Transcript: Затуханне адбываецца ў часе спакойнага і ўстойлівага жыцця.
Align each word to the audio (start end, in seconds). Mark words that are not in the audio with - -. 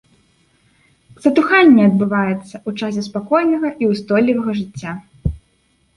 Затуханне 1.25 1.83
адбываецца 1.89 2.41
ў 2.41 2.69
часе 2.79 3.01
спакойнага 3.09 3.67
і 3.85 3.91
ўстойлівага 3.93 4.51
жыцця. 4.61 4.91